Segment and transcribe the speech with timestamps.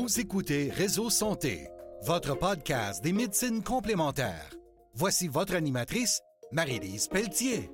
[0.00, 1.66] Vous écoutez Réseau Santé,
[2.04, 4.48] votre podcast des médecines complémentaires.
[4.94, 6.20] Voici votre animatrice,
[6.52, 7.68] Marie-Lise Pelletier.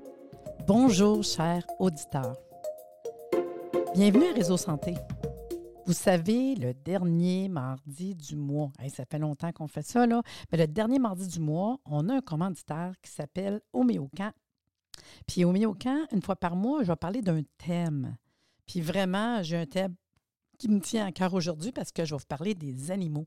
[0.66, 2.38] Bonjour, chers auditeurs.
[3.94, 4.94] Bienvenue à Réseau Santé.
[5.84, 10.56] Vous savez, le dernier mardi du mois, ça fait longtemps qu'on fait ça, là, mais
[10.56, 14.30] le dernier mardi du mois, on a un commanditaire qui s'appelle Homéocan.
[15.26, 18.16] Puis Homéocan, une fois par mois, je vais parler d'un thème.
[18.66, 19.94] Puis vraiment, j'ai un thème
[20.64, 23.26] qui me tient à cœur aujourd'hui parce que je vais vous parler des animaux.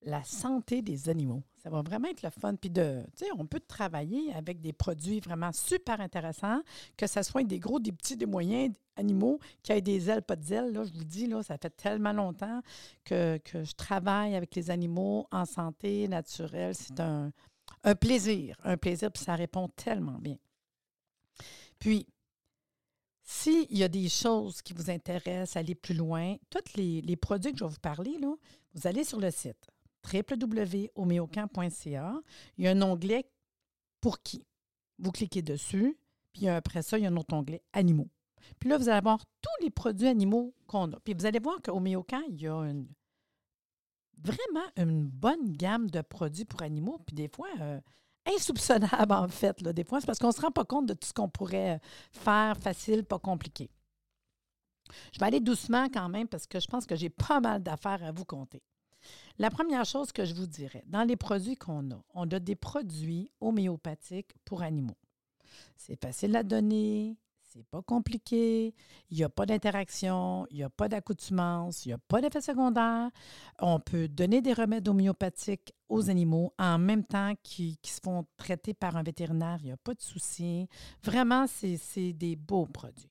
[0.00, 1.42] La santé des animaux.
[1.62, 2.54] Ça va vraiment être le fun.
[2.54, 3.04] Puis de,
[3.36, 6.62] on peut travailler avec des produits vraiment super intéressants,
[6.96, 10.36] que ce soit des gros, des petits, des moyens animaux qui aient des ailes, pas
[10.36, 10.72] d'ailes.
[10.72, 12.62] Là, je vous dis, là, ça fait tellement longtemps
[13.04, 16.74] que, je travaille avec les animaux en santé naturelle.
[16.74, 17.32] C'est un,
[17.84, 20.38] un plaisir, un plaisir, puis ça répond tellement bien.
[21.78, 22.06] Puis,
[23.32, 27.58] s'il y a des choses qui vous intéressent, aller plus loin, tous les, produits que
[27.58, 28.18] je vais vous parler,
[28.74, 29.68] vous allez sur le site
[30.12, 32.20] www.homeocamp.ca.
[32.58, 33.30] Il y a un onglet
[34.00, 34.44] Pour qui?
[34.98, 35.96] Vous cliquez dessus,
[36.32, 38.08] puis après ça, il y a un autre onglet Animaux.
[38.58, 40.98] Puis là, vous allez avoir tous les produits animaux qu'on a.
[40.98, 42.72] Puis vous allez voir qu'au Méocamp, il y a
[44.18, 46.98] vraiment une bonne gamme de produits pour animaux.
[47.06, 47.80] Puis des fois, euh,
[48.36, 50.00] insoupçonnable, en fait, là, des fois.
[50.00, 51.80] C'est parce qu'on ne se rend pas compte de tout ce qu'on pourrait
[52.12, 53.70] faire facile, pas compliqué.
[55.12, 58.02] Je vais aller doucement quand même parce que je pense que j'ai pas mal d'affaires
[58.02, 58.62] à vous compter.
[59.38, 62.56] La première chose que je vous dirais, dans les produits qu'on a, on a des
[62.56, 64.96] produits homéopathiques pour animaux.
[65.76, 67.16] C'est facile à donner,
[67.52, 68.74] c'est pas compliqué.
[69.10, 72.40] Il n'y a pas d'interaction, il n'y a pas d'accoutumance, il n'y a pas d'effet
[72.40, 73.10] secondaire.
[73.58, 78.74] On peut donner des remèdes homéopathiques aux animaux en même temps qu'ils se font traiter
[78.74, 79.58] par un vétérinaire.
[79.62, 80.68] Il n'y a pas de souci.
[81.02, 83.10] Vraiment, c'est des beaux produits.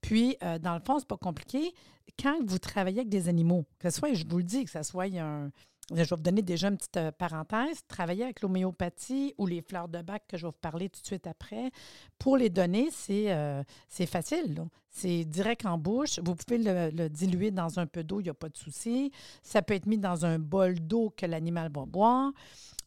[0.00, 1.74] Puis, euh, dans le fond, c'est pas compliqué.
[2.18, 4.82] Quand vous travaillez avec des animaux, que ce soit, je vous le dis, que ce
[4.82, 5.50] soit un,
[5.90, 7.80] je vais vous donner déjà une petite euh, parenthèse.
[7.88, 11.06] Travailler avec l'homéopathie ou les fleurs de bac que je vais vous parler tout de
[11.06, 11.70] suite après,
[12.18, 13.62] pour les donner, c'est euh,
[14.06, 14.64] facile.
[14.90, 16.18] C'est direct en bouche.
[16.22, 19.12] Vous pouvez le, diluer dans un peu d'eau, il n'y a pas de souci.
[19.42, 22.32] Ça peut être mis dans un bol d'eau que l'animal va boire.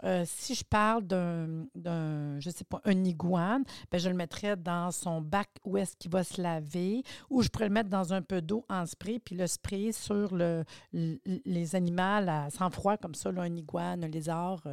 [0.04, 4.92] Euh, si je parle d'un, je sais pas, un iguane, ben, je le mettrais dans
[4.92, 8.22] son bac où est-ce qu'il va se laver, ou je pourrais le mettre dans un
[8.22, 10.64] peu d'eau en spray, puis le sprayer sur le,
[10.94, 14.64] les animaux à, sans froid, comme ça, un iguane, un lézard,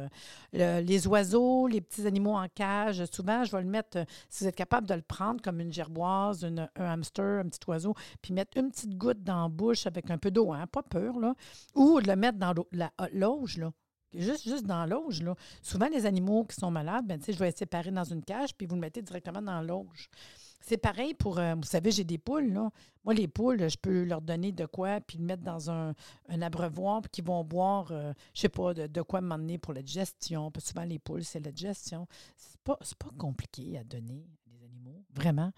[0.55, 3.03] euh, les oiseaux, les petits animaux en cage.
[3.11, 5.73] Souvent, je vais le mettre, euh, si vous êtes capable de le prendre comme une
[5.73, 10.09] gerboise, un hamster, un petit oiseau, puis mettre une petite goutte dans la bouche avec
[10.09, 11.35] un peu d'eau, hein, pas peur, là,
[11.75, 13.71] ou de le mettre dans la l'auge, là.
[14.13, 15.35] Juste, juste dans l'auge, là.
[15.61, 18.65] Souvent, les animaux qui sont malades, ben, je vais les séparer dans une cage, puis
[18.65, 20.09] vous le mettez directement dans l'auge.
[20.61, 22.69] C'est pareil pour, euh, vous savez, j'ai des poules, là.
[23.05, 25.93] Moi, les poules, je peux leur donner de quoi, puis le mettre dans un,
[26.41, 29.81] abreuvoir, puis qu'ils vont boire, je euh, je sais pas, de, quoi m'emmener pour la
[29.81, 30.51] digestion.
[30.51, 32.07] Parce souvent, les poules, c'est la digestion.
[32.35, 35.51] C'est pas, pas compliqué à donner, les animaux, vraiment.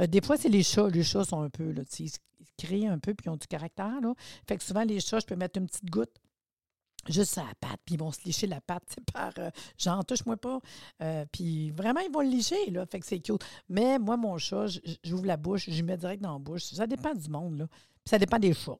[0.00, 0.88] Euh, des fois, c'est les chats.
[0.88, 2.10] Les chats sont un peu, là, ils,
[2.58, 4.14] créent un peu, puis ils ont du caractère, là.
[4.46, 6.20] Fait que souvent, les chats, je peux mettre une petite goutte
[7.08, 10.36] juste à la patte, puis ils vont se licher la patte par euh, genre touche-moi
[10.36, 10.60] pas.
[11.02, 12.86] Euh, puis vraiment, ils vont le licher, là.
[12.86, 13.44] Fait que c'est cute.
[13.68, 14.66] Mais moi, mon chat,
[15.02, 16.64] j'ouvre la bouche, je mets direct dans la bouche.
[16.64, 17.66] Ça dépend du monde, là.
[17.66, 18.78] Puis ça dépend des chats.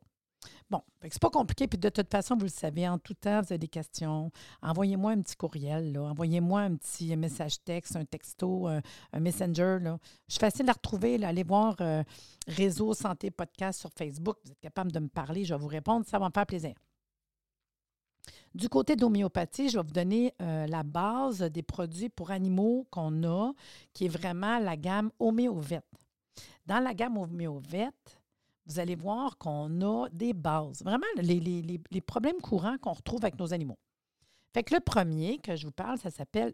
[0.69, 1.69] Bon, c'est pas compliqué.
[1.69, 4.31] Puis de toute façon, vous le savez, en tout temps, vous avez des questions.
[4.62, 5.99] Envoyez-moi un petit courriel.
[5.99, 8.81] Envoyez-moi un petit message texte, un texto, un,
[9.21, 9.99] messenger, là.
[10.28, 11.28] Je suis facile à retrouver, là.
[11.28, 11.77] Allez voir
[12.49, 14.38] Réseau Santé Podcast sur Facebook.
[14.44, 16.06] Vous êtes capable de me parler, je vais vous répondre.
[16.06, 16.75] Ça va me faire plaisir.
[18.55, 23.25] Du côté d'homéopathie, je vais vous donner euh, la base des produits pour animaux qu'on
[23.25, 23.53] a,
[23.93, 25.84] qui est vraiment la gamme homéovette.
[26.66, 28.21] Dans la gamme homéovette,
[28.66, 33.38] vous allez voir qu'on a des bases, vraiment les, les problèmes courants qu'on retrouve avec
[33.38, 33.78] nos animaux.
[34.53, 36.53] Fait que le premier que je vous parle, ça s'appelle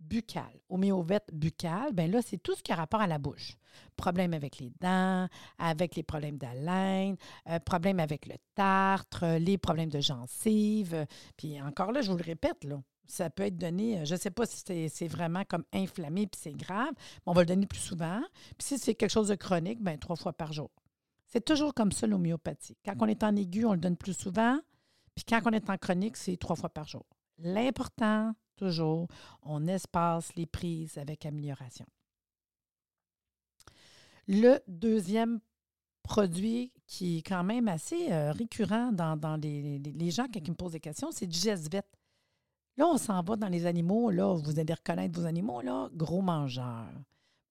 [0.00, 3.56] buccale, homéovette buccale, bien là, c'est tout ce qui a rapport à la bouche.
[3.96, 7.16] Problème avec les dents, avec les problèmes d'haleine,
[7.48, 11.06] euh, problème avec le tartre, les problèmes de gencives.
[11.36, 12.66] Puis encore là, je vous le répète,
[13.06, 16.40] ça peut être donné, euh, je ne sais pas si c'est vraiment comme inflammé puis
[16.42, 18.22] c'est grave, mais on va le donner plus souvent.
[18.56, 20.70] Puis si c'est quelque chose de chronique, bien trois fois par jour.
[21.26, 22.76] C'est toujours comme ça l'homéopathie.
[22.84, 24.58] Quand on est en aigu, on le donne plus souvent.
[25.14, 27.06] Puis quand on est en chronique, c'est trois fois par jour.
[27.42, 29.08] L'important, toujours,
[29.42, 31.86] on espace les prises avec amélioration.
[34.28, 35.40] Le deuxième
[36.02, 40.80] produit qui est quand même assez euh, récurrent dans, les, gens ils me posent des
[40.80, 41.38] questions, c'est du.
[42.76, 44.10] Là, on s'en va dans les animaux.
[44.10, 46.88] Là, vous allez reconnaître vos animaux, là, gros mangeurs,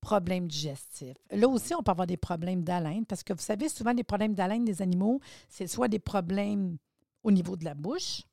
[0.01, 1.17] problèmes digestifs.
[1.31, 4.33] Là aussi, on peut avoir des problèmes d'haleine parce que vous savez, souvent, les problèmes
[4.33, 5.19] d'haleine des animaux,
[5.49, 6.77] c'est soit des problèmes
[7.23, 8.23] au niveau de la bouche,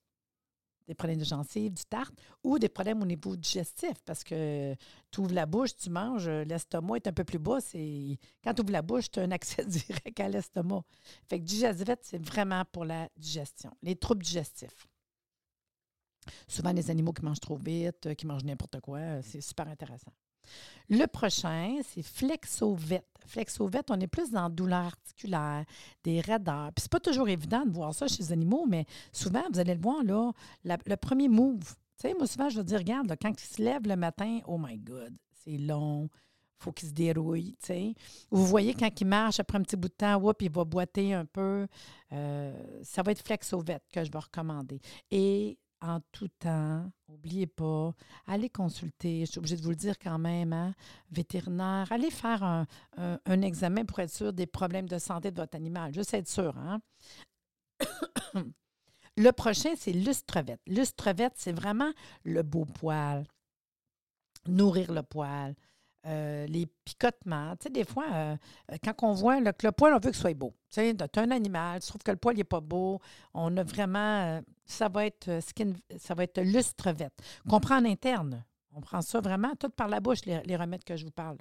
[0.87, 4.75] des problèmes de gencives, du tarte, ou des problèmes au niveau digestif, parce que
[5.11, 7.61] tu ouvres la bouche, tu manges, l'estomac est un peu plus bas.
[7.61, 8.19] C'est...
[8.43, 10.83] Quand tu ouvres la bouche, tu as un accès direct à l'estomac.
[11.29, 14.87] Fait que digestivette, c'est vraiment pour la digestion, les troubles digestifs.
[16.49, 20.13] Souvent, les animaux qui mangent trop vite, qui mangent n'importe quoi, c'est super intéressant.
[20.89, 23.07] Le prochain, c'est Flexovette.
[23.27, 25.65] Flexovette, on est plus dans douleur articulaire,
[26.05, 26.71] des raideurs.
[26.75, 29.75] Puis c'est pas toujours évident de voir ça chez les animaux, mais souvent, vous allez
[29.75, 30.33] le voir, là,
[30.65, 31.75] le premier move.
[31.99, 34.59] Tu sais, moi, souvent, je vais dire, regarde, quand il se lève le matin, oh
[34.59, 36.09] my God, c'est long,
[36.59, 37.95] faut qu'il se dérouille, tu.
[38.31, 41.15] Vous voyez, quand il marche, après un petit bout de temps, whoop, il va boiter
[41.15, 41.67] un peu.
[42.13, 44.81] Euh, ça va être Flexovette que je vais recommander.
[45.11, 46.91] Et en tout temps.
[47.09, 47.95] N'oubliez pas,
[48.27, 50.75] allez consulter, je suis obligée de vous le dire quand même, hein,
[51.11, 52.67] vétérinaire, allez faire un,
[53.43, 56.57] examen pour être sûr des problèmes de santé de votre animal, juste être sûr.
[56.57, 56.81] Hein?
[59.17, 60.61] le prochain, c'est l'ustrevette.
[60.67, 61.93] L'ustrevette, c'est vraiment
[62.25, 63.27] le beau poil,
[64.47, 65.55] nourrir le poil,
[66.07, 67.57] euh, les picotements.
[67.57, 68.37] Tu des fois, euh,
[68.73, 70.55] euh, quand on voit le poil, on veut que ce soit beau.
[70.71, 73.01] Tu sais, as un animal, tu trouves que le poil n'est pas beau.
[73.35, 74.41] On a vraiment.
[74.65, 77.19] ça va être skin, ça va être lustrevette.
[77.49, 78.45] Qu'on prend en interne.
[78.73, 81.39] On prend ça vraiment tout par la bouche, les, remèdes que je vous parle.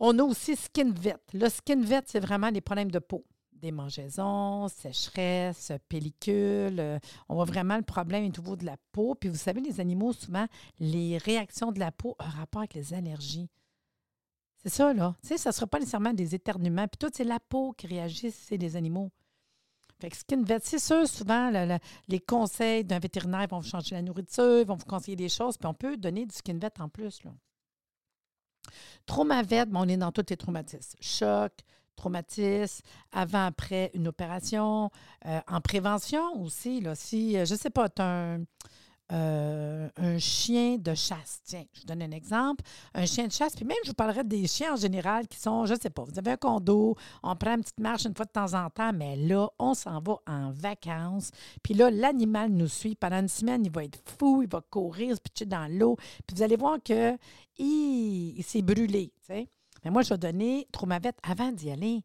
[0.00, 1.16] On a aussi skin vet.
[1.32, 3.24] Le skin vet, c'est vraiment les problèmes de peau
[3.56, 6.80] démangeaisons, sécheresse, pellicule.
[6.80, 6.98] Euh,
[7.28, 9.14] on voit vraiment le problème au niveau de la peau.
[9.14, 10.46] Puis vous savez, les animaux, souvent,
[10.78, 13.48] les réactions de la peau ont rapport avec les allergies.
[14.62, 15.14] C'est ça, là.
[15.26, 16.88] Tu ça ne sera pas nécessairement des éternuements.
[16.88, 19.10] Puis tout, c'est la peau qui réagit c'est des animaux.
[20.00, 21.50] Fait que skin vet, c'est sûr, souvent,
[22.08, 25.66] les conseils d'un vétérinaire vont vous changer la nourriture, vont vous conseiller des choses, puis
[25.66, 27.24] on peut donner du skin vet en plus.
[27.24, 27.30] Là.
[29.06, 30.98] Traumavet, on est dans tous les traumatismes.
[31.00, 31.52] Choc,
[31.96, 32.82] traumatisme,
[33.12, 34.90] avant, après une opération,
[35.26, 36.80] euh, en prévention aussi.
[36.80, 38.40] Là, si, euh, je ne sais pas, tu un,
[39.12, 41.40] euh, un, chien de chasse.
[41.44, 42.64] Tiens, je vous donne un exemple.
[42.92, 45.64] Un chien de chasse, puis même je vous parlerai des chiens en général qui sont,
[45.64, 48.24] je ne sais pas, vous avez un condo, on prend une petite marche une fois
[48.24, 51.30] de temps en temps, mais là, on s'en va en vacances.
[51.62, 52.96] Puis là, l'animal nous suit.
[52.96, 55.96] Pendant une semaine, il va être fou, il va courir, se pitcher dans l'eau.
[56.26, 57.16] Puis vous allez voir qu'il
[57.58, 59.12] il, s'est brûlé.
[59.90, 62.04] Moi, je vais donner Traumavette avant d'y aller.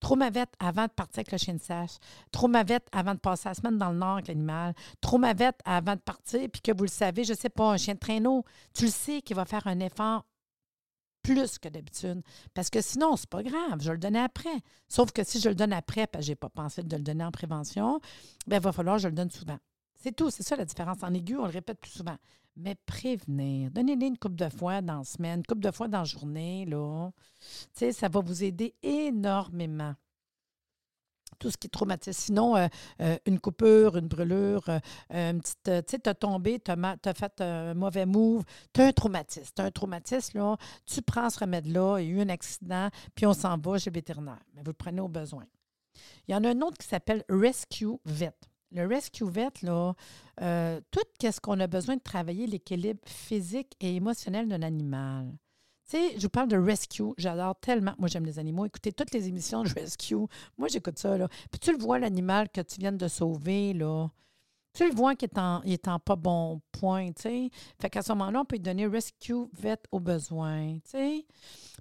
[0.00, 1.96] Traumavette avant de partir avec le chien de sèche.
[2.30, 4.74] Traumavette avant de passer la semaine dans le nord avec l'animal.
[5.00, 7.94] Traumavette avant de partir, puis que vous le savez, je ne sais pas, un chien
[7.94, 10.26] de traîneau, tu le sais qu'il va faire un effort
[11.22, 12.22] plus que d'habitude.
[12.54, 14.62] Parce que sinon, c'est pas grave, je vais le donner après.
[14.88, 17.02] Sauf que si je le donne après, parce que je n'ai pas pensé de le
[17.02, 18.00] donner en prévention,
[18.46, 19.58] bien, il va falloir que je le donne souvent.
[19.94, 21.02] C'est tout, c'est ça la différence.
[21.02, 22.16] En aigu, on le répète plus souvent
[22.56, 23.70] mais prévenir.
[23.70, 26.64] Donnez-les une couple de fois dans la semaine, une couple de fois dans la journée,
[26.64, 27.10] là.
[27.72, 29.94] Ça va vous aider énormément.
[31.38, 32.18] Tout ce qui est traumatisme.
[32.18, 32.66] Sinon, euh,
[33.02, 34.80] euh, une coupure, une brûlure, euh,
[35.10, 35.60] une petite.
[35.64, 38.42] tu sais, tu as tombé, tu as, fait un mauvais move,
[38.72, 39.52] tu as un traumatisme.
[39.54, 40.56] Tu as un traumatisme.
[40.86, 43.90] Tu prends ce remède-là, il y a eu un accident, puis on s'en va chez
[43.90, 44.40] le vétérinaire.
[44.54, 45.44] Mais vous le prenez au besoin.
[46.26, 48.32] Il y en a un autre qui s'appelle Rescue Vet.
[48.72, 49.94] Le Rescue Vet, là,
[50.42, 55.32] euh, tout ce qu'on a besoin de travailler, l'équilibre physique et émotionnel d'un animal.
[55.88, 57.12] Tu sais, je vous parle de rescue.
[57.16, 57.94] J'adore tellement.
[57.98, 58.66] Moi, j'aime les animaux.
[58.66, 60.16] Écoutez toutes les émissions de rescue.
[60.58, 61.16] Moi, j'écoute ça.
[61.16, 61.28] Là.
[61.50, 64.08] Puis tu le vois, l'animal que tu viens de sauver, là
[64.76, 67.50] tu le vois qu'il est en, est en pas bon point, tu sais.
[67.80, 70.76] Fait qu'à ce moment-là, on peut lui donner Rescue Vet au besoin.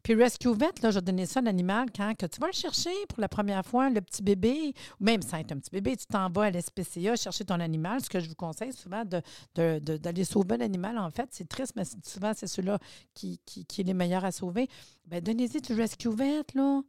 [0.02, 2.54] Puis Rescue Vet, là, je vais donner ça à l'animal quand que tu vas le
[2.54, 5.98] chercher pour la première fois, le petit bébé, ou même sans être un petit bébé,
[5.98, 8.02] tu t'en vas à l'SPCA chercher ton animal.
[8.02, 11.74] Ce que je vous conseille souvent d'aller de, de, sauver l'animal, en fait, c'est triste,
[11.76, 12.80] mais souvent, c'est celui-là
[13.14, 14.70] qui, qui, qui, est les meilleurs à sauver.
[15.06, 16.82] Bien, donnez-y du Rescue Vet, là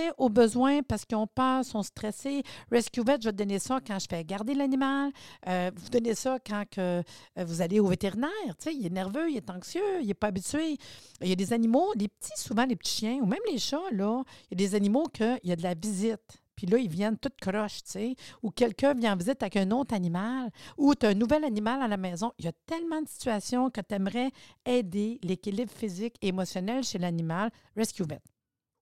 [0.00, 2.42] sais, au besoin parce qu'ils ont peur, sont stressés.
[2.70, 5.12] Rescue Vet, je vais te donner ça quand je fais garder l'animal.
[5.48, 8.30] Euh, vous donnez ça quand que, euh, vous allez au vétérinaire.
[8.58, 10.76] Tu il est nerveux, il est anxieux, il n'est pas habitué.
[11.20, 13.90] Il y a des animaux, les petits, souvent les petits chiens, ou même les chats,
[13.92, 16.42] là, il y a des animaux qu'il y a de la visite.
[16.54, 18.16] Puis là, ils viennent tout croche, tu sais.
[18.42, 20.50] Ou quelqu'un vient en visite avec un autre animal.
[20.76, 22.32] Ou tu as un nouvel animal à la maison.
[22.38, 24.30] Il y a tellement de situations que tu aimerais
[24.64, 27.50] aider l'équilibre physique et émotionnel chez l'animal.
[27.76, 28.31] Rescue Vet.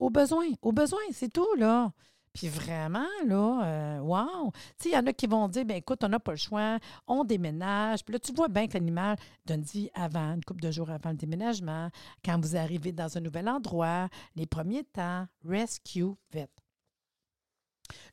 [0.00, 1.92] Au besoin, au besoin, c'est tout, là.
[2.32, 4.50] Puis vraiment, là, euh, wow!
[4.78, 6.38] Tu sais, il y en a qui vont dire, bien écoute, on n'a pas le
[6.38, 8.04] choix, on déménage.
[8.04, 11.10] Puis là, tu vois bien que l'animal donne dit avant, une couple de jours avant
[11.10, 11.90] le déménagement,
[12.24, 16.48] quand vous arrivez dans un nouvel endroit, les premiers temps, rescue vet.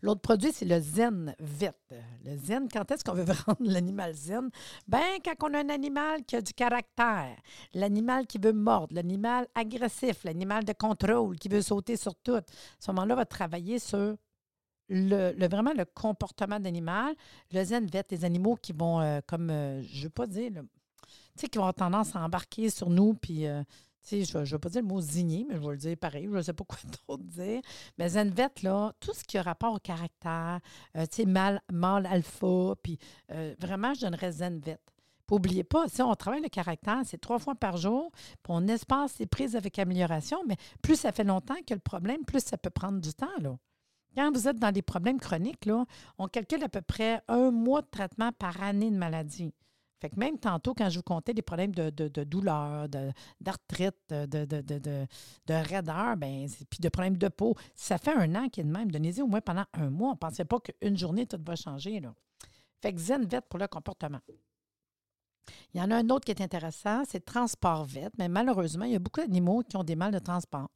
[0.02, 1.74] L'autre produit, c'est le zen vet.
[2.26, 4.50] Le zen, quand est-ce qu'on veut rendre l'animal zen?
[4.88, 7.36] Ben, quand on a un animal qui a du caractère,
[7.74, 12.36] l'animal qui veut mordre, l'animal agressif, l'animal de contrôle qui veut sauter sur tout.
[12.36, 12.44] À
[12.80, 14.16] ce moment-là, on va travailler sur
[14.90, 17.14] le, vraiment le comportement d'animal,
[17.52, 20.52] le zen vet, les animaux qui vont, euh, comme, euh, je ne veux pas dire,
[21.38, 23.62] qui vont avoir tendance à embarquer sur nous, puis, euh,
[24.10, 26.36] je ne veux pas dire le mot zigner, mais je vais le dire pareil, je
[26.38, 27.62] ne sais pas quoi d'autre dire.
[27.98, 30.60] Mais zen vet, là, tout ce qui a rapport au caractère,
[30.96, 31.62] euh, tu mâle
[32.06, 32.98] alpha, puis
[33.32, 34.80] euh, vraiment, je donnerais zen vet.
[35.28, 38.66] Puis N'oubliez pas, si on travaille le caractère, c'est trois fois par jour, puis on
[38.68, 42.58] espace les prises avec amélioration, mais plus ça fait longtemps que le problème, plus ça
[42.58, 43.28] peut prendre du temps.
[43.42, 43.58] Là.
[44.16, 45.70] Quand vous êtes dans des problèmes chroniques,
[46.18, 49.54] on calcule à peu près un mois de traitement par année de maladie.
[50.00, 52.88] Fait que même tantôt, quand je vous comptais des problèmes de, de, de douleur,
[53.42, 55.08] d'arthrite, de, de, de, de,
[55.48, 58.72] de raideur, ben, puis de problèmes de peau, ça fait un an qu'il est de
[58.72, 60.10] même, donnez-y au moins pendant un mois.
[60.10, 62.00] On ne pensait pas qu'une journée, tout va changer.
[62.00, 62.14] Là.
[62.82, 64.20] Fait que Zen Vet pour le comportement.
[65.74, 68.92] Il y en a un autre qui est intéressant, c'est Transport Vet, mais malheureusement, il
[68.92, 70.70] y a beaucoup d'animaux qui ont des mal de transport.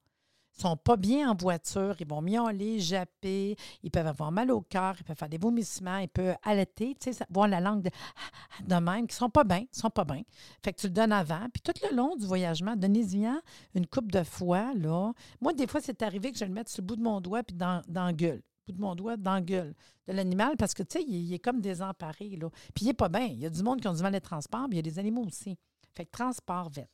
[0.57, 4.95] Sont pas bien en voiture, ils vont miauler, japper, ils peuvent avoir mal au cœur,
[4.99, 7.89] ils peuvent faire des vomissements, ils peuvent allaiter, tu sais, voir la langue de,
[8.67, 10.21] de même, qui sont pas bien, sont pas bien.
[10.63, 13.21] Fait que tu le donnes avant, puis tout le long du voyagement, donnez-y
[13.75, 15.13] une coupe de fois, là.
[15.41, 17.43] Moi, des fois, c'est arrivé que je le mette sur le bout de mon doigt
[17.43, 18.41] puis dans, dans la gueule.
[18.67, 19.73] Bout de mon doigt dans la gueule
[20.07, 22.49] de l'animal parce que, tu sais, il, est comme désemparé, là.
[22.73, 23.25] Puis il n'est pas bien.
[23.25, 24.91] Il y a du monde qui ont du mal de transport, puis il y a
[24.91, 25.57] des animaux aussi.
[25.95, 26.89] Fait que transport vet.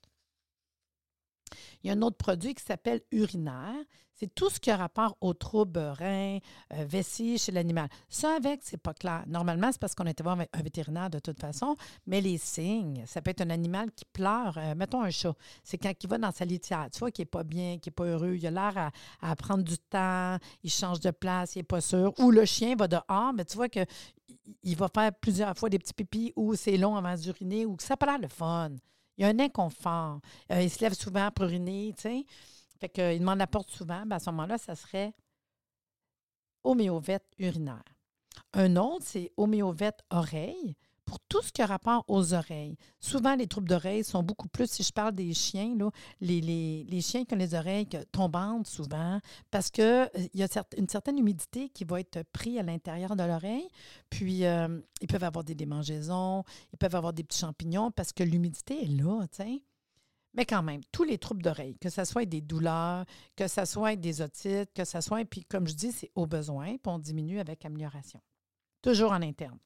[1.84, 3.76] Il y a un autre produit qui s'appelle urinaire.
[4.20, 6.40] C'est tout ce qui a rapport aux troubles reins,
[6.74, 7.88] euh, vessie chez l'animal.
[8.10, 9.24] Ça, avec, c'est pas clair.
[9.28, 11.76] Normalement, c'est parce qu'on était voir un vétérinaire de toute façon,
[12.08, 14.58] mais les signes, ça peut être un animal qui pleure.
[14.58, 15.36] euh, mettons un chat.
[15.64, 17.96] C'est quand il va dans sa litière, tu vois, qu'il n'est pas bien, qu'il n'est
[17.96, 21.64] pas heureux, il a l'air à, prendre du temps, il change de place, il n'est
[21.64, 22.12] pas sûr.
[22.18, 23.86] Ou le chien va dehors, mais tu vois que
[24.64, 27.84] il va faire plusieurs fois des petits pipis ou c'est long avant d'uriner ou que
[27.84, 28.72] ça n'a pas l'air le fun.
[29.17, 30.19] Il y a un inconfort.
[30.51, 32.25] Euh, il se lève souvent pour uriner, tu.
[32.79, 34.05] Fait qu'il demande la porte souvent.
[34.05, 35.13] Ben, à ce moment-là, ça serait
[36.63, 37.83] homéovète urinaire.
[38.53, 40.75] Un autre, c'est homéovète oreille
[41.08, 42.78] pour tout ce qui a rapport aux oreilles.
[43.00, 47.24] Souvent, les troubles d'oreilles sont beaucoup plus, si je parle des chiens, là, les, chiens
[47.24, 50.48] qui ont les oreilles tombantes souvent, parce qu'il y a
[50.78, 53.68] une certaine humidité qui va être prise à l'intérieur de l'oreille.
[54.10, 58.24] Puis, euh, ils peuvent avoir des démangeaisons, ils peuvent avoir des petits champignons parce que
[58.24, 59.64] l'humidité est là, tu sais.
[60.34, 63.06] Mais quand même, tous les troubles d'oreille, que ce soit des douleurs,
[63.38, 66.78] que ce soit des otites, que ce soit, puis comme je dis, c'est au besoin,
[66.78, 68.22] puis on diminue avec amélioration.
[68.82, 69.58] Toujours en interne.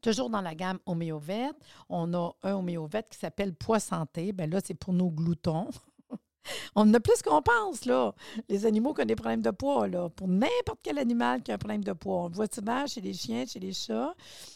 [0.00, 1.56] Toujours dans la gamme homéovète,
[1.88, 4.32] on a un homéovète qui s'appelle Poids Santé.
[4.32, 5.68] Bien là, c'est pour nos gloutons.
[6.76, 8.14] on en a plus qu'on pense, là.
[8.48, 10.08] Les animaux qui ont des problèmes de poids, là.
[10.08, 12.24] Pour n'importe quel animal qui a un problème de poids.
[12.24, 14.14] On le voit souvent chez les chiens, chez les chats.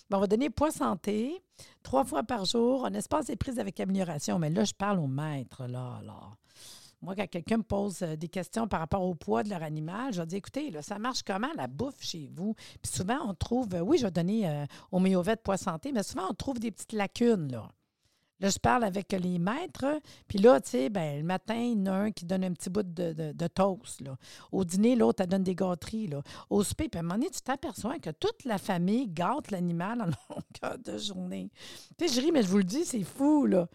[0.08, 1.42] Ben, on va donner Poids Santé
[1.82, 2.82] trois fois par jour.
[2.84, 4.38] On espace les prises avec amélioration.
[4.38, 6.20] Mais là, je parle au maître, là, là.
[7.02, 10.12] Moi, quand quelqu'un me pose euh, des questions par rapport au poids de leur animal,
[10.12, 12.54] je dire, écoutez, là, ça marche comment la bouffe chez vous?
[12.82, 16.02] Puis souvent, on trouve, euh, oui, je vais donner euh, au Méovette Poids Santé, mais
[16.02, 17.68] souvent, on trouve des petites lacunes, là.
[18.42, 21.86] Je parle avec les maîtres, puis là, tu sais, ben, le matin, il y en
[21.86, 24.16] a un qui donne un petit bout de, de- de toast, là.
[24.50, 26.08] Au dîner, l'autre, elle donne des gâteries.
[26.48, 30.00] Au souper, puis à un moment donné, tu t'aperçois que toute la famille gâte l'animal
[30.00, 30.06] en
[30.62, 31.50] longueur de journée.
[31.98, 33.68] Tu sais, je ris, mais je vous le dis, c'est fou, là.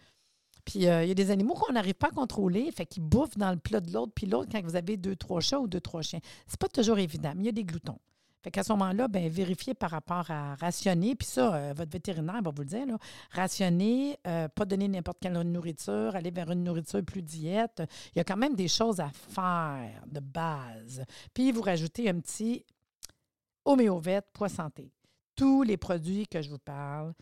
[0.66, 3.38] Puis euh, il y a des animaux qu'on n'arrive pas à contrôler, fait qu'ils bouffent
[3.38, 5.80] dans le plat de l'autre, puis l'autre, quand vous avez deux, trois chats ou deux,
[5.80, 6.18] trois chiens.
[6.46, 7.98] C'est pas toujours évident, mais il y a des gloutons.
[8.42, 12.42] Fait qu'à ce moment-là, ben, vérifiez par rapport à rationner, puis ça, euh, votre vétérinaire
[12.42, 12.98] va vous le dire, là,
[13.30, 17.82] rationner, euh, pas donner n'importe quelle nourriture, aller vers une nourriture plus diète.
[18.14, 21.04] Il y a quand même des choses à faire de base.
[21.32, 22.64] Puis vous rajoutez un petit
[23.64, 24.92] homéovète poids santé.
[25.34, 27.14] Tous les produits que je vous parle,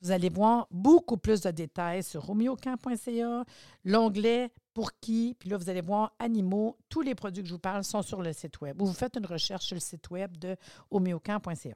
[0.00, 3.44] vous allez voir beaucoup plus de détails sur homéocamp.ca,
[3.84, 6.76] l'onglet pour qui, puis là, vous allez voir animaux.
[6.88, 8.80] Tous les produits que je vous parle sont sur le site Web.
[8.80, 10.56] Ou vous faites une recherche sur le site Web de
[10.90, 11.74] homéocamp.ca.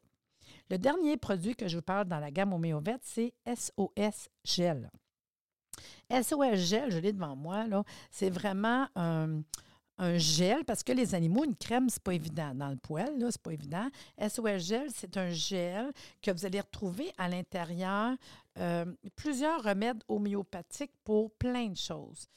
[0.70, 4.90] Le dernier produit que je vous parle dans la gamme Homéovet, c'est SOS Gel.
[6.10, 9.42] SOS Gel, je l'ai devant moi, là, c'est vraiment un,
[9.98, 12.54] un gel, parce que les animaux, une crème, c'est pas évident.
[12.54, 13.88] Dans le poêle, là, c'est pas évident.
[14.18, 18.16] SOS Gel, c'est un gel que vous allez retrouver à l'intérieur
[18.58, 18.84] euh,
[19.16, 22.28] plusieurs remèdes homéopathiques pour plein de choses.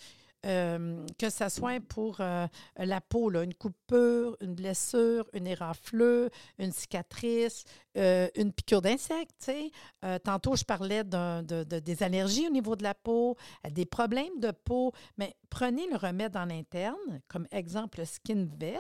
[0.46, 2.48] Euh, que ce soit pour euh,
[2.78, 7.64] la peau, une coupure, une blessure, une éraflure, une cicatrice,
[7.98, 9.32] euh, une piqûre d'insecte.
[9.40, 9.72] tu sais.
[10.04, 13.36] Euh, tantôt, je parlais des allergies au niveau de la peau,
[13.72, 14.92] des problèmes de peau.
[15.18, 18.80] Mais prenez le remède en interne, comme exemple le Skin Vet,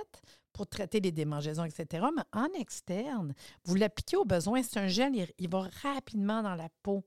[0.53, 2.05] pour traiter les démangeaisons, etc.
[2.15, 3.33] Mais en externe,
[3.65, 4.61] vous l'appliquez au besoin.
[4.63, 7.03] C'est un gel, il va rapidement dans la peau.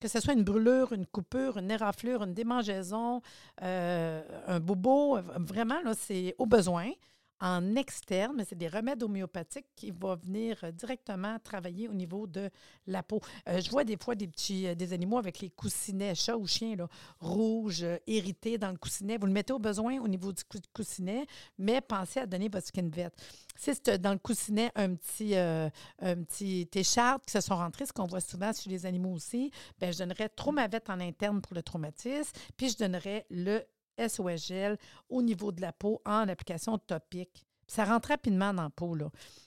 [0.00, 3.22] Que ce soit une brûlure, une coupure, une éraflure, une démangeaison,
[3.62, 6.90] euh, un bobo, vraiment, là, c'est au besoin.
[7.40, 12.50] En externe, c'est des remèdes homéopathiques qui vont venir euh, directement travailler au niveau de
[12.86, 13.20] la peau.
[13.48, 16.76] Euh, je vois des fois des petits des animaux avec les coussinets, chat ou chien,
[16.76, 16.88] là,
[17.20, 19.18] rouges, irrités dans le coussinet.
[19.18, 20.42] Vous le mettez au besoin au niveau du
[20.74, 21.26] coussinet,
[21.58, 23.10] mais pensez à donner votre skin vet.
[23.56, 27.92] Si c'est dans le coussinet un petit, un petit écharpe qui se sont rentrés, ce
[27.92, 29.50] qu'on voit souvent sur les animaux aussi,
[29.80, 33.62] bien, je donnerais Tromavette en interne pour le traumatisme, puis je donnerais le
[33.98, 34.52] SOS
[35.08, 37.46] au niveau de la peau en application topique.
[37.66, 38.96] Ça rentre rapidement dans la peau.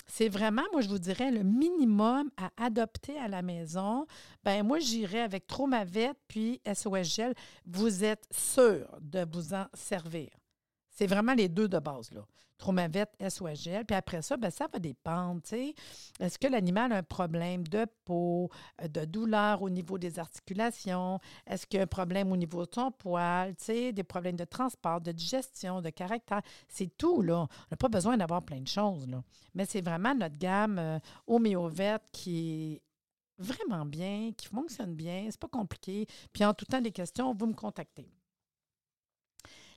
[0.05, 4.05] C'est vraiment, moi, je vous dirais, le minimum à adopter à la maison.
[4.43, 7.33] Ben moi, j'irais avec Tromavette puis SOS Gel.
[7.65, 10.29] Vous êtes sûr de vous en servir.
[10.99, 12.11] C'est vraiment les deux de base.
[12.11, 12.25] Là.
[12.57, 13.85] Tromavette, SOS gel.
[13.85, 15.39] Puis après ça, bien, ça va dépendre.
[15.49, 18.49] Est-ce que l'animal a un problème de peau,
[18.85, 21.21] de douleur au niveau des articulations?
[21.47, 23.55] Est-ce qu'il y a un problème au niveau de son poil?
[23.69, 26.41] Des problèmes de transport, de digestion, de caractère?
[26.67, 27.47] C'est tout, là.
[27.47, 29.23] On n'a pas besoin d'avoir plein de choses, là.
[29.55, 32.81] Mais c'est vraiment notre gamme euh, homéoverte qui est
[33.37, 35.29] vraiment bien, qui fonctionne bien.
[35.31, 36.07] C'est pas compliqué.
[36.33, 38.11] Puis en tout temps des questions, vous me contactez.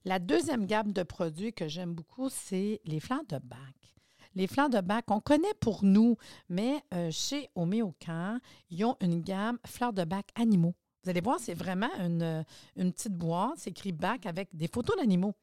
[0.05, 3.95] La deuxième gamme de produits que j'aime beaucoup, c'est les flancs de bac.
[4.35, 6.17] Les flancs de bac, on connaît pour nous,
[6.49, 8.39] mais euh, chez Homéocan,
[8.71, 10.75] ils ont une gamme fleurs de bac animaux.
[11.05, 12.45] Vous allez voir, c'est vraiment une,
[12.77, 15.35] une petite boîte, c'est écrit bac avec des photos d'animaux.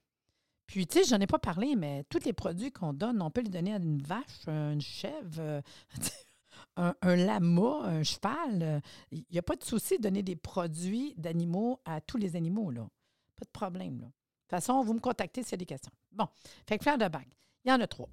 [0.66, 3.42] Puis, tu sais, j'en ai pas parlé, mais tous les produits qu'on donne, on peut
[3.42, 5.62] les donner à une vache, une chèvre,
[6.78, 8.82] un, un, lama, un cheval.
[9.12, 12.72] Il n'y a pas de souci de donner des produits d'animaux à tous les animaux,
[12.72, 12.88] là.
[13.36, 14.08] Pas de problème, là.
[14.50, 15.92] Toute façon, vous me contactez s'il y a des questions.
[16.12, 16.28] Bon,
[16.66, 17.28] fait que fleurs de bac,
[17.64, 18.10] il y en a trois.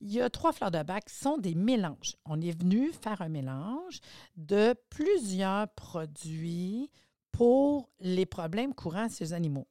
[0.00, 2.16] Il y a trois fleurs de bac qui sont des mélanges.
[2.24, 4.00] On est venu faire un mélange
[4.36, 6.90] de plusieurs produits
[7.30, 9.68] pour les problèmes courants chez les animaux.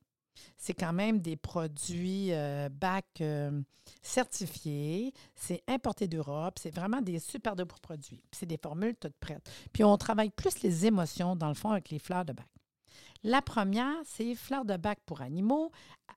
[0.58, 3.60] C'est quand même des produits euh, bac euh,
[4.04, 8.22] certifiés, c'est importé d'Europe, c'est vraiment des super de produits.
[8.32, 9.50] C'est des formules toutes prêtes.
[9.72, 12.48] Puis on travaille plus les émotions, dans le fond, avec les fleurs de bac.
[13.24, 15.72] La première, c'est Fleur de bac pour animaux.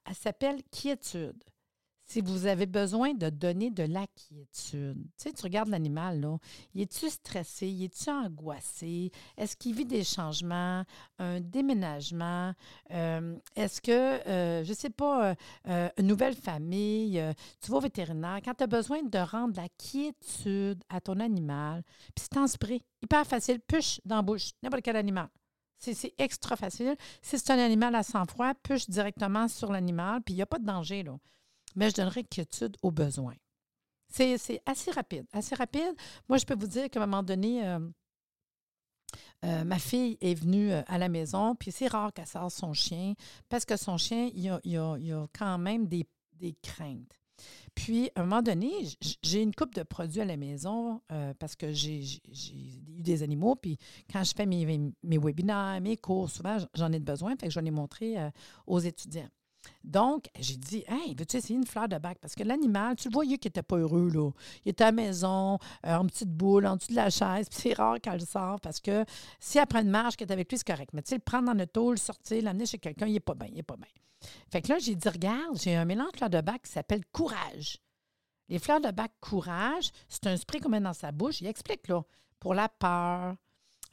[0.05, 1.43] Elle s'appelle Quiétude.
[2.09, 6.39] Si vous avez besoin de donner de la quiétude, tu sais, tu regardes l'animal, là,
[6.73, 10.85] il est-tu stressé, il est-tu angoissé, est-ce qu'il vit des changements,
[11.19, 12.53] un déménagement,
[12.93, 15.35] euh, est-ce que, euh, je ne sais pas,
[15.67, 17.21] euh, une nouvelle famille,
[17.61, 21.83] tu vas au vétérinaire, quand tu as besoin de rendre la quiétude à ton animal,
[22.15, 25.29] puis c'est en spray, hyper facile, push dans la bouche, n'importe quel animal.
[25.79, 26.97] C'est extra facile.
[27.23, 30.59] Si c'est un animal à sang-froid, push directement sur l'animal, puis il n'y a pas
[30.59, 31.17] de danger, là.
[31.75, 33.35] Mais je donnerai quiétude au besoin.
[34.09, 35.27] C'est assez rapide.
[35.33, 35.95] Assez rapide.
[36.29, 37.79] Moi, je peux vous dire qu'à un moment donné, euh,
[39.45, 42.73] euh, ma fille est venue euh, à la maison, puis c'est rare qu'elle sorte son
[42.73, 43.15] chien,
[43.49, 46.07] parce que son chien, il a, quand même des
[46.63, 47.13] craintes.
[47.75, 48.71] Puis, à un moment donné,
[49.23, 53.55] j'ai une coupe de produits à la maison euh, parce que j'ai eu des animaux.
[53.55, 53.79] Puis,
[54.13, 54.65] quand je fais mes,
[55.05, 57.37] webinaires, mes cours, souvent, j'en ai besoin.
[57.37, 58.31] Fait que j'en ai montré euh,
[58.67, 59.29] aux étudiants.
[59.85, 62.19] Donc, j'ai dit, hey, veux-tu essayer une fleur de bac?
[62.21, 64.31] Parce que l'animal, tu le voyais qu'il n'était pas heureux, là.
[64.65, 67.49] Il était à la maison, euh, en petite boule, en dessous de la chaise.
[67.51, 69.05] Puis c'est rare qu'elle sort parce que
[69.39, 70.91] si elle prend une marche, qu'elle est avec lui, c'est correct.
[70.93, 73.21] Mais tu sais, le prendre dans le taux, le sortir, l'amener chez quelqu'un, il n'est
[73.21, 73.89] pas bien, il n'est pas bien.
[74.51, 77.05] Fait que là, j'ai dit, regarde, j'ai un mélange de fleurs de bac qui s'appelle
[77.13, 77.79] Courage.
[78.49, 81.41] Les fleurs de bac Courage, c'est un spray qu'on met dans sa bouche.
[81.41, 82.03] Il explique, là,
[82.39, 83.35] pour la peur.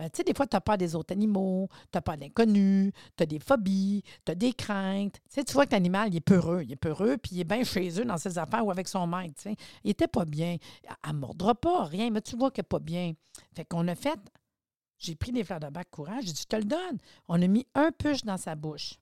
[0.02, 2.92] Euh, tu sais, des fois, tu n'as pas des autres animaux, tu n'as pas d'inconnus,
[3.16, 5.20] tu as des phobies, tu as des craintes.
[5.32, 6.64] Tu vois que l'animal, il est peureux.
[6.64, 9.06] Il est peureux, puis il est bien chez eux dans ses affaires ou avec son
[9.06, 9.44] maître.
[9.46, 9.56] Il
[9.88, 10.58] n'était pas bien.
[11.04, 13.14] Elle ne mordra pas, rien, mais tu vois qu'il n'est pas bien.
[13.56, 14.20] Fait qu'on a fait,
[14.98, 16.98] j'ai pris des fleurs de bac Courage, j'ai dit, je te le donne.
[17.28, 18.96] On a mis un push dans sa bouche.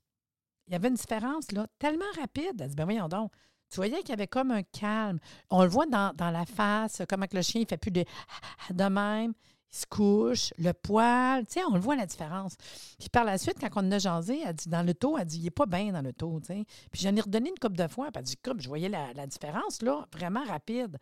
[0.72, 2.62] Il y avait une différence, là, tellement rapide.
[2.62, 3.34] Elle dit, ben voyons donc.
[3.70, 5.20] Tu voyais qu'il y avait comme un calme.
[5.50, 8.06] On le voit dans, la face, comme que le chien, il fait plus de
[8.70, 9.34] de même.
[9.74, 12.56] Il se couche, le poil, tu sais, on le voit la différence.
[12.98, 15.40] Puis par la suite, quand on a jasé, elle dit dans le taux, elle dit
[15.40, 16.54] il n'est pas bien dans le taux, tu.
[16.92, 19.14] Puis j'en ai redonné une coupe de fois, puis elle dit comme je voyais la,
[19.14, 20.98] la, différence, là, vraiment rapide.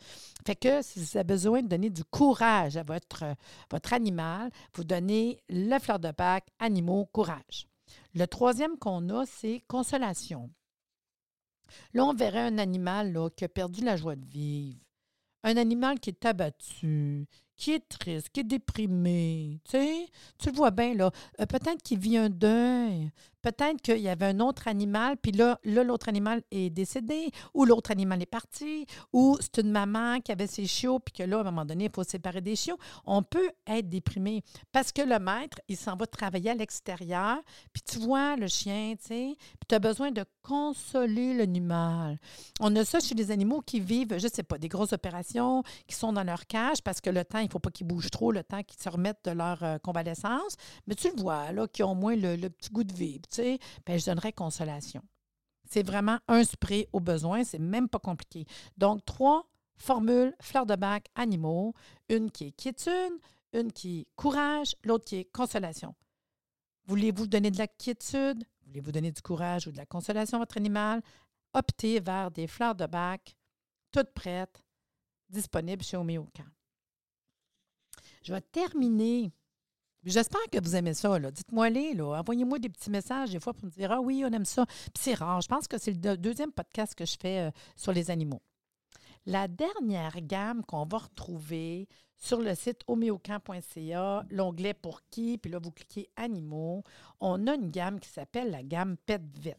[0.45, 3.23] Fait que si vous avez besoin de donner du courage à votre,
[3.71, 7.69] votre animal, vous donnez le fleur de Pâques, animaux, courage.
[8.15, 10.49] Le troisième qu'on a, c'est consolation.
[11.93, 14.79] Là, on verrait un animal là, qui a perdu la joie de vivre.
[15.43, 17.27] Un animal qui est abattu,
[17.59, 19.77] qui est triste, qui est déprimé, tu
[20.39, 21.11] tu le vois bien, là.
[21.39, 23.11] Euh, peut-être qu'il vit un deuil.
[23.41, 27.91] Peut-être qu'il y avait un autre animal, puis là, l'autre animal est décédé, ou l'autre
[27.91, 31.41] animal est parti, ou c'est une maman qui avait ses chiots, puis que là, à
[31.41, 32.77] un moment donné, il faut séparer des chiots.
[33.05, 34.43] On peut être déprimé
[34.73, 37.37] parce que le maître, il s'en va travailler à l'extérieur,
[37.71, 42.19] puis tu vois le chien, tu sais, puis tu as besoin de consoler l'animal.
[42.59, 45.63] On a ça chez les animaux qui vivent, je ne sais pas, des grosses opérations,
[45.87, 48.31] qui sont dans leur cage parce que le temps, ne faut pas qu'ils bougent trop,
[48.31, 50.55] le temps qu'ils se remettent de leur euh, convalescence.
[50.88, 53.35] Mais tu le vois, là, qui ont moins le, le petit goût de vivre tu
[53.35, 55.01] sais, ben, je donnerais consolation.
[55.69, 58.45] C'est vraiment un spray au besoin, c'est même pas compliqué.
[58.77, 59.45] Donc, trois
[59.77, 61.73] formules fleurs de bac animaux,
[62.09, 63.13] une qui est quiétude,
[63.53, 65.95] une qui est courage, l'autre qui est consolation.
[66.85, 68.43] Voulez-vous donner de la quiétude?
[68.65, 71.01] Voulez-vous donner du courage ou de la consolation à votre animal?
[71.53, 73.35] Optez vers des fleurs de bac
[73.91, 74.63] toutes prêtes,
[75.29, 76.45] disponibles chez Homéocan.
[78.21, 79.32] Je vais terminer
[80.05, 81.19] J'espère que vous aimez ça.
[81.19, 81.99] Dites-moi-les.
[81.99, 84.65] Envoyez-moi des petits messages des fois pour me dire Ah oui, on aime ça.
[84.65, 85.41] Puis c'est rare.
[85.41, 88.41] Je pense que c'est le deuxième podcast que je fais euh, sur les animaux.
[89.25, 95.60] La dernière gamme qu'on va retrouver sur le site homéocamp.ca, l'onglet pour qui, puis là,
[95.60, 96.84] vous cliquez animaux,
[97.19, 99.58] on a une gamme qui s'appelle la gamme Pet Vet.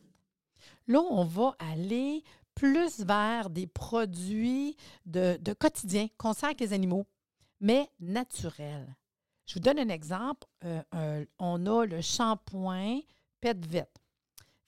[0.86, 2.22] Là, on va aller
[2.54, 7.06] plus vers des produits de, de quotidien qu'on sert avec les animaux,
[7.60, 8.96] mais naturels.
[9.46, 10.46] Je vous donne un exemple.
[10.64, 13.00] Euh, on a le shampoing
[13.40, 13.90] Pet Vet.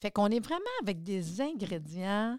[0.00, 2.36] Fait qu'on est vraiment avec des ingrédients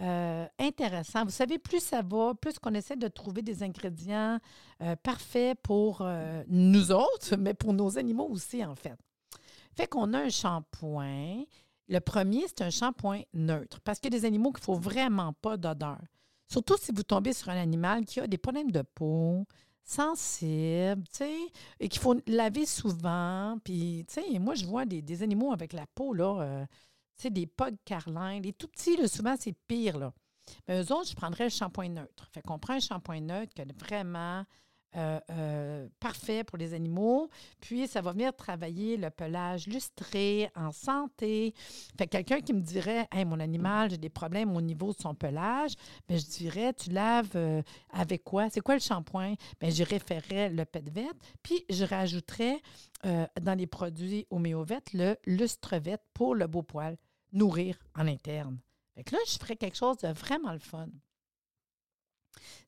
[0.00, 1.24] euh, intéressants.
[1.24, 4.40] Vous savez, plus ça va, plus qu'on essaie de trouver des ingrédients
[4.82, 6.04] euh, parfaits pour
[6.48, 8.98] nous autres, mais pour nos animaux aussi, en fait.
[9.76, 11.44] Fait qu'on a un shampoing.
[11.88, 14.74] Le premier, c'est un shampoing neutre parce qu'il y a des animaux qui ne faut
[14.74, 16.00] vraiment pas d'odeur.
[16.48, 19.46] Surtout si vous tombez sur un animal qui a des problèmes de peau,
[19.86, 21.38] sensible, tu sais,
[21.80, 23.58] et qu'il faut laver souvent.
[23.64, 26.66] Puis, tu sais, moi, je vois des, animaux avec la peau, là, euh,
[27.16, 28.40] tu sais, des pugs carlins.
[28.40, 30.12] Les tout petits, là, souvent, c'est pire, là.
[30.68, 32.28] Mais eux autres, je prendrais le shampoing neutre.
[32.32, 34.44] Fait qu'on prend un shampoing neutre qui a vraiment
[34.96, 37.28] euh, euh, parfait pour les animaux.
[37.60, 41.54] Puis, ça va venir travailler le pelage lustré, en santé.
[41.98, 45.14] Fait quelqu'un qui me dirait Hey, mon animal, j'ai des problèmes au niveau de son
[45.14, 45.74] pelage,
[46.08, 48.48] bien, je dirais Tu laves euh, avec quoi?
[48.48, 51.08] C'est quoi le shampoing Bien, j'y référerais le PetVet.
[51.42, 52.60] Puis, je rajouterais
[53.40, 56.96] dans les produits homéovet le lustrevet pour le beau poil,
[57.32, 58.58] nourrir en interne.
[58.96, 60.88] Fait que là, je ferais quelque chose de vraiment le fun.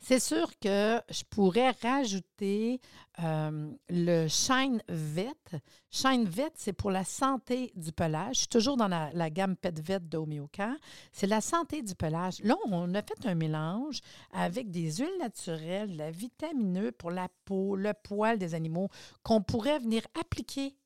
[0.00, 2.80] C'est sûr que je pourrais rajouter
[3.22, 5.60] euh, le Shine Vet.
[5.90, 8.34] Shine Vet, c'est pour la santé du pelage.
[8.34, 10.76] Je suis toujours dans la, gamme Pet Vet d'Homéocan.
[11.12, 12.40] C'est la santé du pelage.
[12.42, 14.00] Là, on a fait un mélange
[14.32, 18.88] avec des huiles naturelles, la vitamineux pour la peau, le poil des animaux,
[19.22, 20.76] qu'on pourrait venir appliquer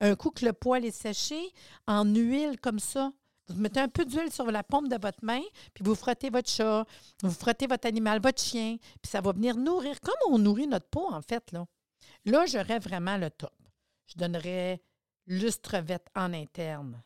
[0.00, 1.52] un coup que le poil est séché
[1.86, 3.12] en huile comme ça
[3.50, 5.42] vous mettez un peu d'huile sur la paume de votre main,
[5.74, 6.84] puis vous frottez votre chat,
[7.22, 10.88] vous frottez votre animal, votre chien, puis ça va venir nourrir, comme on nourrit notre
[10.88, 11.52] peau, en fait.
[11.52, 11.66] Là,
[12.24, 13.54] là j'aurais vraiment le top.
[14.06, 14.80] Je donnerais
[15.26, 17.02] lustrevette en interne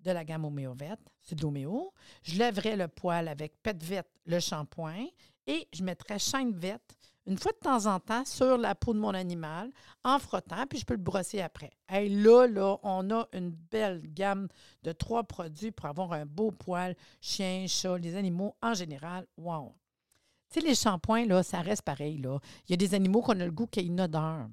[0.00, 1.92] de la gamme Homéovet, c'est de l'homéo.
[2.22, 5.06] Je lèverais le poil avec Petvet, le shampoing,
[5.46, 6.80] et je mettrais Shinevet
[7.26, 9.70] une fois de temps en temps sur la peau de mon animal
[10.02, 11.72] en frottant, puis je peux le brosser après.
[11.92, 14.48] Et là, là, on a une belle gamme
[14.82, 19.26] de trois produits pour avoir un beau poil, chien, chat, les animaux en général.
[19.36, 19.74] Wow!
[20.50, 22.18] Tu les shampoings, là, ça reste pareil.
[22.18, 22.38] Là.
[22.68, 24.48] Il y a des animaux qu'on a le goût qu'il y une odeur.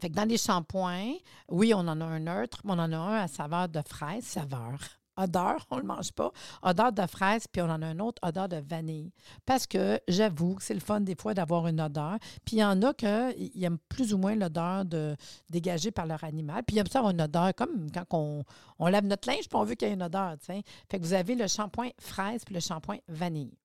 [0.00, 1.14] Fait dans les shampoings,
[1.48, 4.24] oui, on en a un neutre, mais on en a un à saveur de fraise,
[4.24, 4.78] saveur
[5.22, 8.20] odeur, on ne le mange pas, odeur de fraise, puis on en a un autre,
[8.26, 9.12] odeur de vanille.
[9.46, 12.18] Parce que j'avoue que c'est le fun des fois d'avoir une odeur.
[12.44, 13.06] Puis il y en a qui
[13.64, 15.16] aiment plus ou moins l'odeur de,
[15.50, 16.62] dégagée par leur animal.
[16.64, 18.44] Puis ils aiment ça avoir une odeur, comme quand on,
[18.78, 20.36] on lave notre linge, puis on veut qu'il y ait une odeur.
[20.40, 23.56] Fait que vous avez le shampoing fraise puis le shampoing vanille.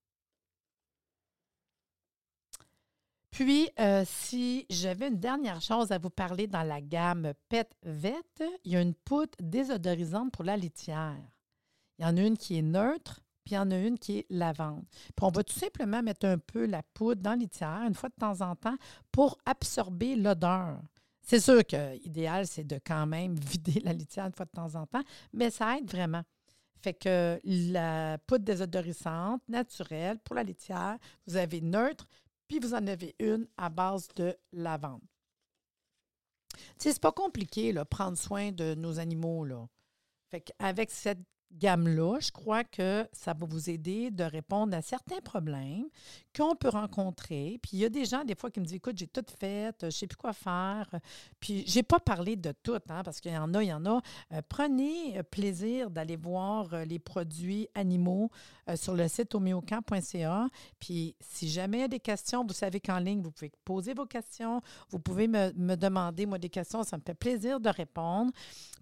[3.35, 8.13] Puis, euh, si j'avais une dernière chose à vous parler dans la gamme Pet Vet,
[8.63, 11.17] il y a une poudre désodorisante pour la litière.
[11.97, 14.19] Il y en a une qui est neutre, puis il y en a une qui
[14.19, 14.84] est lavande.
[14.89, 18.15] Puis on va tout simplement mettre un peu la poudre dans l'itière une fois de
[18.15, 18.77] temps en temps
[19.12, 20.81] pour absorber l'odeur.
[21.21, 24.75] C'est sûr que l'idéal, c'est de quand même vider la litière une fois de temps
[24.75, 25.03] en temps,
[25.34, 26.23] mais ça aide vraiment.
[26.81, 32.08] Fait que la poudre désodorisante naturelle pour la litière, vous avez neutre,
[32.47, 35.01] puis vous en avez une à base de lavande.
[36.53, 39.67] Tu sais, c'est pas compliqué, là, prendre soin de nos animaux, là.
[40.29, 41.19] Fait qu'avec cette
[41.55, 45.85] gamme-là, je crois que ça va vous aider de répondre à certains problèmes
[46.35, 47.59] qu'on peut rencontrer.
[47.61, 49.75] Puis il y a des gens, des fois, qui me disent Écoute, j'ai tout fait,
[49.81, 50.89] je ne sais plus quoi faire.
[51.39, 53.85] Puis j'ai pas parlé de tout, hein, parce qu'il y en a, il y en
[53.85, 54.01] a.
[54.33, 58.29] Euh, prenez plaisir d'aller voir euh, les produits animaux
[58.69, 60.47] euh, sur le site homéocamp.ca.
[60.79, 63.93] Puis si jamais il y a des questions, vous savez qu'en ligne, vous pouvez poser
[63.93, 64.61] vos questions.
[64.89, 66.83] Vous pouvez me, me demander, moi, des questions.
[66.83, 68.31] Ça me fait plaisir de répondre.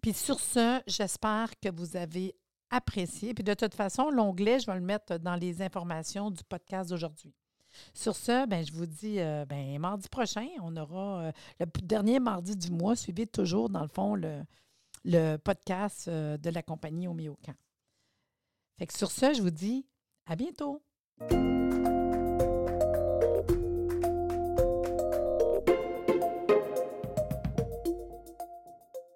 [0.01, 2.35] Puis sur ce, j'espère que vous avez
[2.73, 3.33] apprécié.
[3.33, 7.33] Puis de toute façon, l'onglet, je vais le mettre dans les informations du podcast d'aujourd'hui.
[7.93, 12.19] Sur ce, ben, je vous dis euh, ben, mardi prochain, on aura euh, le dernier
[12.19, 14.43] mardi du mois, suivi toujours, dans le fond, le,
[15.05, 17.53] le podcast euh, de la compagnie Homéocan.
[18.77, 19.85] Fait que sur ce, je vous dis
[20.25, 20.81] à bientôt.